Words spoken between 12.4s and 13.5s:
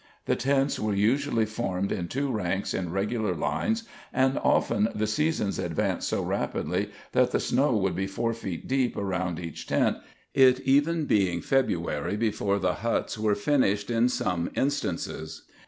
the huts were